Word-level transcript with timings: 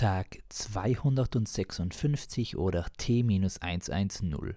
Tag 0.00 0.38
256 0.48 2.56
oder 2.56 2.86
T-110. 2.96 4.54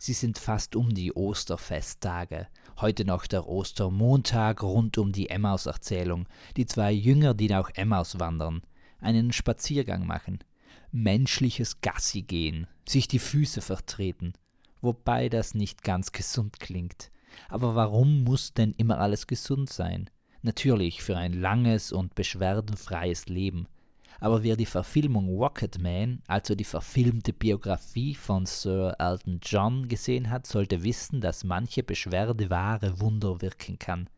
Sie 0.00 0.12
sind 0.14 0.38
fast 0.38 0.74
um 0.74 0.94
die 0.94 1.12
Osterfesttage. 1.12 2.46
Heute 2.80 3.04
noch 3.04 3.26
der 3.26 3.46
Ostermontag 3.46 4.62
rund 4.62 4.96
um 4.96 5.12
die 5.12 5.28
Emmaus-Erzählung. 5.28 6.26
Die 6.56 6.64
zwei 6.64 6.92
Jünger, 6.92 7.34
die 7.34 7.48
nach 7.48 7.72
Emmaus 7.74 8.18
wandern, 8.18 8.62
einen 9.00 9.32
Spaziergang 9.32 10.06
machen, 10.06 10.38
menschliches 10.90 11.82
Gassi 11.82 12.22
gehen, 12.22 12.66
sich 12.88 13.06
die 13.06 13.18
Füße 13.18 13.60
vertreten. 13.60 14.32
Wobei 14.80 15.28
das 15.28 15.52
nicht 15.52 15.82
ganz 15.82 16.10
gesund 16.10 16.58
klingt. 16.58 17.10
Aber 17.50 17.74
warum 17.74 18.24
muss 18.24 18.54
denn 18.54 18.72
immer 18.78 18.98
alles 18.98 19.26
gesund 19.26 19.68
sein? 19.68 20.08
Natürlich 20.40 21.02
für 21.02 21.18
ein 21.18 21.34
langes 21.34 21.92
und 21.92 22.14
beschwerdenfreies 22.14 23.26
Leben 23.26 23.68
aber 24.20 24.42
wer 24.42 24.56
die 24.56 24.66
Verfilmung 24.66 25.28
Rocketman, 25.28 26.22
also 26.26 26.54
die 26.54 26.64
verfilmte 26.64 27.32
Biografie 27.32 28.14
von 28.14 28.46
Sir 28.46 28.94
Elton 28.98 29.40
John, 29.42 29.88
gesehen 29.88 30.30
hat, 30.30 30.46
sollte 30.46 30.82
wissen, 30.82 31.20
dass 31.20 31.44
manche 31.44 31.82
Beschwerde 31.82 32.50
wahre 32.50 33.00
Wunder 33.00 33.40
wirken 33.40 33.78
kann, 33.78 34.08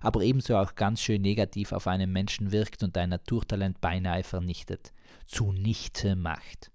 aber 0.00 0.22
ebenso 0.22 0.56
auch 0.56 0.74
ganz 0.74 1.00
schön 1.00 1.22
negativ 1.22 1.72
auf 1.72 1.86
einen 1.86 2.12
Menschen 2.12 2.52
wirkt 2.52 2.82
und 2.82 2.96
ein 2.96 3.10
Naturtalent 3.10 3.80
beinahe 3.80 4.22
vernichtet, 4.22 4.92
zunichte 5.26 6.16
macht. 6.16 6.70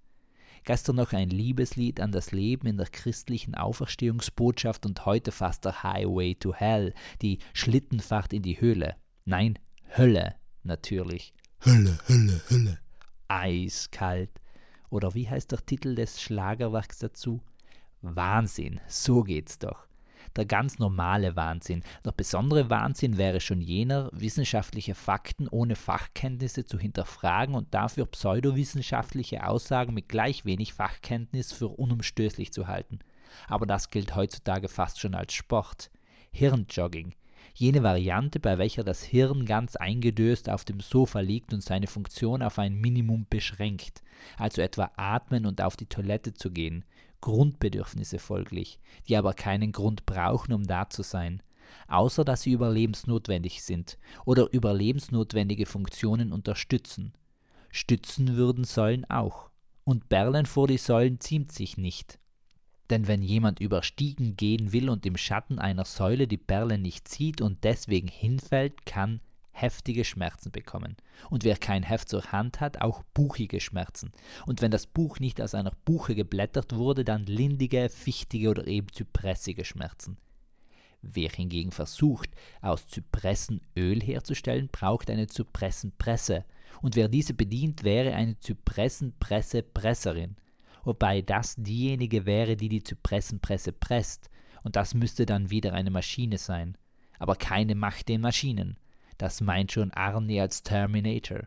Gestern 0.63 0.98
noch 0.98 1.13
ein 1.13 1.30
Liebeslied 1.30 2.00
an 2.00 2.11
das 2.11 2.31
Leben 2.31 2.67
in 2.67 2.77
der 2.77 2.88
christlichen 2.88 3.55
Auferstehungsbotschaft 3.55 4.86
und 4.86 5.05
heute 5.05 5.31
fast 5.31 5.66
der 5.66 5.81
Highway 5.81 6.36
to 6.36 6.53
Hell, 6.53 6.94
die 7.22 7.39
Schlittenfahrt 7.53 8.31
in 8.31 8.44
die 8.44 8.61
Höhle. 8.61 8.95
Nein, 9.25 9.58
Hölle 9.98 10.36
natürlich. 10.63 11.34
Hölle, 11.63 11.95
Hölle, 12.09 12.41
Hölle. 12.49 12.79
Eiskalt. 13.27 14.31
Oder 14.89 15.13
wie 15.13 15.29
heißt 15.29 15.52
der 15.52 15.63
Titel 15.63 15.93
des 15.93 16.19
Schlagerwerks 16.19 16.97
dazu? 16.97 17.39
Wahnsinn, 18.02 18.81
so 18.88 19.22
geht's 19.22 19.59
doch. 19.59 19.86
Der 20.36 20.45
ganz 20.45 20.80
normale 20.80 21.36
Wahnsinn. 21.36 21.83
Der 22.03 22.13
besondere 22.13 22.71
Wahnsinn 22.71 23.19
wäre 23.19 23.39
schon 23.39 23.61
jener, 23.61 24.09
wissenschaftliche 24.11 24.95
Fakten 24.95 25.47
ohne 25.47 25.75
Fachkenntnisse 25.75 26.66
zu 26.66 26.80
hinterfragen 26.80 27.53
und 27.53 27.71
dafür 27.75 28.08
pseudowissenschaftliche 28.08 29.45
Aussagen 29.45 29.93
mit 29.93 30.09
gleich 30.09 30.45
wenig 30.45 30.73
Fachkenntnis 30.73 31.52
für 31.52 31.67
unumstößlich 31.67 32.52
zu 32.52 32.66
halten. 32.67 32.99
Aber 33.47 33.67
das 33.67 33.91
gilt 33.91 34.16
heutzutage 34.16 34.67
fast 34.67 34.99
schon 34.99 35.14
als 35.14 35.33
Sport. 35.33 35.91
Hirnjogging, 36.31 37.14
jene 37.53 37.84
Variante, 37.84 38.39
bei 38.39 38.58
welcher 38.58 38.84
das 38.84 39.03
Hirn 39.03 39.45
ganz 39.45 39.75
eingedöst 39.75 40.50
auf 40.50 40.66
dem 40.66 40.80
Sofa 40.80 41.20
liegt 41.20 41.53
und 41.53 41.64
seine 41.64 41.88
Funktion 41.88 42.42
auf 42.42 42.59
ein 42.59 42.75
Minimum 42.75 43.25
beschränkt, 43.30 44.02
also 44.38 44.61
etwa 44.61 44.92
atmen 44.95 45.45
und 45.45 45.61
auf 45.61 45.78
die 45.78 45.88
Toilette 45.88 46.33
zu 46.33 46.52
gehen, 46.52 46.86
Grundbedürfnisse 47.22 48.20
folglich, 48.20 48.80
die 49.08 49.16
aber 49.16 49.33
keinen 49.33 49.72
Grund 49.72 50.06
brauchen, 50.06 50.53
um 50.53 50.66
da 50.66 50.89
zu 50.89 51.03
sein, 51.03 51.42
außer 51.88 52.25
dass 52.25 52.42
sie 52.42 52.52
überlebensnotwendig 52.52 53.64
sind 53.64 53.98
oder 54.26 54.52
überlebensnotwendige 54.52 55.66
Funktionen 55.66 56.33
unterstützen. 56.33 57.14
Stützen 57.70 58.36
würden 58.36 58.64
Säulen 58.64 59.09
auch. 59.09 59.50
Und 59.83 60.09
Berlen 60.09 60.45
vor 60.45 60.67
die 60.67 60.78
Säulen 60.78 61.20
ziemt 61.20 61.52
sich 61.52 61.78
nicht. 61.78 62.20
Denn 62.92 63.08
wenn 63.08 63.22
jemand 63.22 63.61
über 63.61 63.84
Stiegen 63.84 64.36
gehen 64.36 64.73
will 64.73 64.89
und 64.89 65.06
im 65.06 65.16
Schatten 65.16 65.59
einer 65.59 65.86
Säule 65.86 66.28
die 66.28 66.38
Perle 66.38 66.78
nicht 66.78 67.08
sieht 67.08 67.39
und 67.39 67.64
deswegen 67.64 68.09
hinfällt, 68.09 68.86
kann 68.86 69.22
heftige 69.52 70.03
Schmerzen 70.03 70.52
bekommen. 70.52 70.98
Und 71.30 71.45
wer 71.45 71.56
kein 71.56 71.83
Heft 71.83 72.09
zur 72.09 72.33
Hand 72.33 72.59
hat, 72.59 72.81
auch 72.81 73.03
buchige 73.14 73.61
Schmerzen. 73.61 74.11
Und 74.45 74.61
wenn 74.61 74.72
das 74.72 74.88
Buch 74.88 75.22
nicht 75.22 75.42
aus 75.42 75.56
einer 75.56 75.72
Buche 75.86 76.16
geblättert 76.16 76.75
wurde, 76.75 77.06
dann 77.06 77.25
lindige, 77.25 77.88
fichtige 77.88 78.50
oder 78.50 78.67
eben 78.67 78.92
zypressige 78.92 79.64
Schmerzen. 79.64 80.17
Wer 81.02 81.30
hingegen 81.30 81.71
versucht, 81.71 82.30
aus 82.61 82.88
Zypressen 82.88 83.61
Öl 83.77 84.02
herzustellen, 84.02 84.67
braucht 84.70 85.10
eine 85.10 85.27
Zypressenpresse. 85.27 86.44
Und 86.82 86.98
wer 86.98 87.08
diese 87.08 87.33
bedient, 87.33 87.86
wäre 87.86 88.14
eine 88.15 88.38
Zypressenpresse-Presserin 88.38 90.36
wobei 90.83 91.21
das 91.21 91.55
diejenige 91.58 92.25
wäre, 92.25 92.55
die 92.55 92.69
die 92.69 92.83
Zypressenpresse 92.83 93.71
presst, 93.71 94.30
und 94.64 94.75
das 94.75 94.93
müsste 94.93 95.25
dann 95.25 95.49
wieder 95.49 95.73
eine 95.73 95.92
Maschine 95.92 96.37
sein. 96.37 96.77
Aber 97.19 97.36
keine 97.36 97.75
Macht 97.75 98.09
den 98.09 98.21
Maschinen. 98.21 98.77
Das 99.17 99.41
meint 99.41 99.71
schon 99.71 99.91
Arnie 99.91 100.39
als 100.39 100.64
Terminator, 100.64 101.41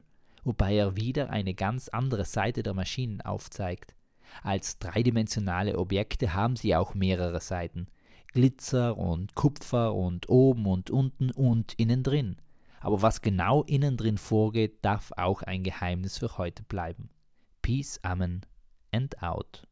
wobei 0.45 0.77
er 0.77 0.97
wieder 0.97 1.31
eine 1.31 1.55
ganz 1.55 1.89
andere 1.89 2.25
Seite 2.25 2.63
der 2.63 2.75
Maschinen 2.75 3.21
aufzeigt. 3.21 3.95
Als 4.43 4.79
dreidimensionale 4.79 5.79
Objekte 5.79 6.35
haben 6.35 6.57
sie 6.57 6.75
auch 6.75 6.95
mehrere 6.95 7.41
Seiten. 7.41 7.87
Glitzer 8.33 8.97
und 8.97 9.35
Kupfer 9.35 9.95
und 9.95 10.29
oben 10.29 10.67
und 10.67 10.91
unten 10.91 11.31
und 11.31 11.75
innen 11.75 12.03
drin. 12.03 12.37
Aber 12.81 13.01
was 13.01 13.23
genau 13.23 13.63
innen 13.63 13.97
drin 13.97 14.19
vorgeht, 14.19 14.79
darf 14.83 15.13
auch 15.17 15.43
ein 15.43 15.63
Geheimnis 15.63 16.19
für 16.19 16.37
heute 16.37 16.65
bleiben. 16.65 17.11
Peace, 17.63 18.01
Amen 18.03 18.45
and 18.95 19.15
out. 19.21 19.61